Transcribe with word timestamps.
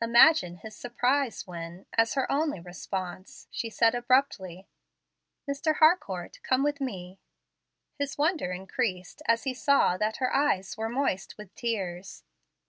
Imagine 0.00 0.58
his 0.58 0.76
surprise 0.76 1.44
when, 1.44 1.86
as 1.94 2.14
her 2.14 2.30
only 2.30 2.60
response, 2.60 3.48
she 3.50 3.68
said 3.68 3.96
abruptly, 3.96 4.68
"Mr. 5.50 5.78
Harcourt, 5.78 6.38
come 6.44 6.62
with 6.62 6.80
me." 6.80 7.18
His 7.98 8.16
wonder 8.16 8.52
increased 8.52 9.22
as 9.26 9.42
he 9.42 9.54
saw 9.54 9.96
that 9.96 10.18
her 10.18 10.32
eyes 10.32 10.76
were 10.76 10.88
moist 10.88 11.36
with 11.36 11.52
tears. 11.56 12.22